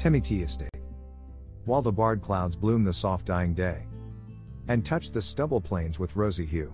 Temiti 0.00 0.42
Estate. 0.42 0.70
While 1.66 1.82
the 1.82 1.92
barred 1.92 2.22
clouds 2.22 2.56
bloom 2.56 2.84
the 2.84 2.92
soft 2.92 3.26
dying 3.26 3.52
day, 3.52 3.86
and 4.66 4.82
touch 4.82 5.12
the 5.12 5.20
stubble 5.20 5.60
plains 5.60 5.98
with 5.98 6.16
rosy 6.16 6.46
hue. 6.46 6.72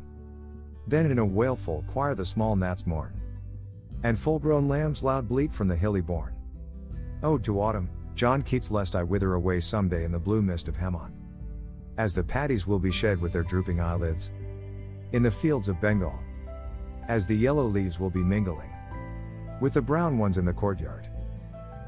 Then 0.86 1.10
in 1.10 1.18
a 1.18 1.24
wailful 1.24 1.84
choir 1.88 2.14
the 2.14 2.24
small 2.24 2.54
gnats 2.54 2.86
mourn, 2.86 3.20
and 4.04 4.16
full 4.16 4.38
grown 4.38 4.68
lambs 4.68 5.02
loud 5.02 5.28
bleat 5.28 5.52
from 5.52 5.66
the 5.66 5.74
hilly 5.74 6.02
bourne. 6.02 6.36
Ode 7.24 7.42
to 7.42 7.60
Autumn, 7.60 7.90
John 8.14 8.42
Keats 8.42 8.70
lest 8.70 8.94
I 8.94 9.02
wither 9.02 9.34
away 9.34 9.58
someday 9.58 10.04
in 10.04 10.12
the 10.12 10.20
blue 10.20 10.40
mist 10.40 10.68
of 10.68 10.76
Hemon. 10.76 11.12
As 11.98 12.14
the 12.14 12.22
paddies 12.22 12.68
will 12.68 12.78
be 12.78 12.92
shed 12.92 13.20
with 13.20 13.32
their 13.32 13.42
drooping 13.42 13.80
eyelids. 13.80 14.30
In 15.10 15.24
the 15.24 15.30
fields 15.32 15.68
of 15.68 15.80
Bengal. 15.80 16.16
As 17.08 17.26
the 17.26 17.34
yellow 17.34 17.66
leaves 17.66 17.98
will 17.98 18.10
be 18.10 18.22
mingling. 18.22 18.70
With 19.60 19.74
the 19.74 19.82
brown 19.82 20.16
ones 20.16 20.36
in 20.36 20.44
the 20.44 20.52
courtyard. 20.52 21.08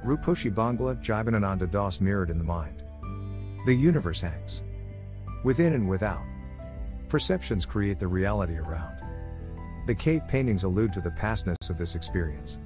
Rupushi 0.04 0.52
Bangla 0.52 1.02
Jibanananda 1.02 1.70
Das 1.70 2.00
mirrored 2.00 2.30
in 2.30 2.38
the 2.38 2.44
mind. 2.44 2.84
The 3.66 3.74
universe 3.74 4.20
hangs. 4.20 4.62
Within 5.44 5.72
and 5.72 5.88
without. 5.88 6.24
Perceptions 7.08 7.66
create 7.66 7.98
the 7.98 8.06
reality 8.06 8.56
around. 8.56 8.96
The 9.86 9.94
cave 9.94 10.22
paintings 10.28 10.64
allude 10.64 10.92
to 10.92 11.00
the 11.00 11.10
pastness 11.10 11.70
of 11.70 11.78
this 11.78 11.94
experience. 11.94 12.58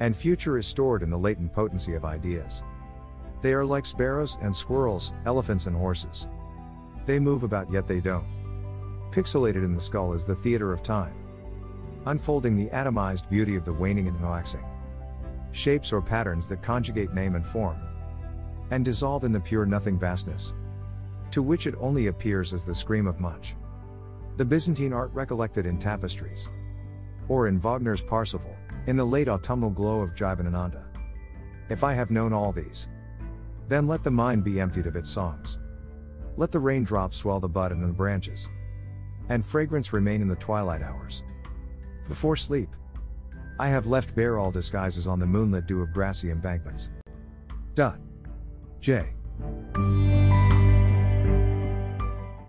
And 0.00 0.16
future 0.16 0.58
is 0.58 0.66
stored 0.66 1.02
in 1.02 1.10
the 1.10 1.18
latent 1.18 1.52
potency 1.52 1.94
of 1.94 2.04
ideas. 2.04 2.62
They 3.42 3.54
are 3.54 3.64
like 3.64 3.86
sparrows 3.86 4.36
and 4.42 4.54
squirrels, 4.54 5.12
elephants 5.24 5.66
and 5.66 5.76
horses. 5.76 6.26
They 7.06 7.18
move 7.18 7.42
about 7.42 7.72
yet 7.72 7.86
they 7.86 8.00
don't. 8.00 8.26
Pixelated 9.10 9.64
in 9.64 9.74
the 9.74 9.80
skull 9.80 10.12
is 10.12 10.24
the 10.24 10.36
theater 10.36 10.72
of 10.72 10.82
time. 10.82 11.14
Unfolding 12.06 12.56
the 12.56 12.70
atomized 12.70 13.28
beauty 13.30 13.56
of 13.56 13.64
the 13.64 13.72
waning 13.72 14.08
and 14.08 14.20
relaxing. 14.20 14.64
Shapes 15.52 15.92
or 15.92 16.00
patterns 16.00 16.48
that 16.48 16.62
conjugate 16.62 17.12
name 17.12 17.34
and 17.34 17.46
form. 17.46 17.78
And 18.70 18.84
dissolve 18.84 19.24
in 19.24 19.32
the 19.32 19.40
pure 19.40 19.66
nothing 19.66 19.98
vastness. 19.98 20.52
To 21.32 21.42
which 21.42 21.66
it 21.66 21.74
only 21.78 22.06
appears 22.06 22.54
as 22.54 22.64
the 22.64 22.74
scream 22.74 23.06
of 23.06 23.20
much. 23.20 23.56
The 24.36 24.44
Byzantine 24.44 24.92
art 24.92 25.12
recollected 25.12 25.66
in 25.66 25.78
tapestries. 25.78 26.48
Or 27.28 27.46
in 27.46 27.60
Wagner's 27.60 28.02
Parsifal, 28.02 28.56
in 28.86 28.96
the 28.96 29.04
late 29.04 29.28
autumnal 29.28 29.70
glow 29.70 30.00
of 30.00 30.14
Jivanananda. 30.14 30.84
If 31.68 31.84
I 31.84 31.92
have 31.94 32.10
known 32.10 32.32
all 32.32 32.52
these, 32.52 32.88
then 33.68 33.86
let 33.86 34.02
the 34.02 34.10
mind 34.10 34.42
be 34.42 34.60
emptied 34.60 34.86
of 34.86 34.96
its 34.96 35.08
songs. 35.08 35.58
Let 36.36 36.50
the 36.50 36.58
raindrops 36.58 37.16
swell 37.16 37.38
the 37.38 37.48
bud 37.48 37.70
and 37.70 37.82
the 37.82 37.92
branches. 37.92 38.48
And 39.28 39.46
fragrance 39.46 39.92
remain 39.92 40.22
in 40.22 40.28
the 40.28 40.36
twilight 40.36 40.82
hours. 40.82 41.22
Before 42.08 42.34
sleep, 42.34 42.70
I 43.60 43.68
have 43.68 43.86
left 43.86 44.14
bare 44.14 44.38
all 44.38 44.50
disguises 44.50 45.06
on 45.06 45.18
the 45.18 45.26
moonlit 45.26 45.66
dew 45.66 45.82
of 45.82 45.92
grassy 45.92 46.30
embankments. 46.30 46.88
Dot. 47.74 48.00
J. 48.80 49.12